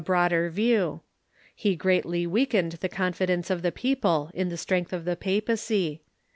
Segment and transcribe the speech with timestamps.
[0.01, 1.01] ^^ broader view.
[1.53, 5.15] He greatly weakened the con Influence.°•' fidence of the people in the strength of the
[5.15, 6.01] papacy.